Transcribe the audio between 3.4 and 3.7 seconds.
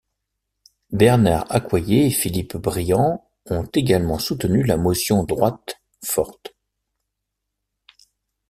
ont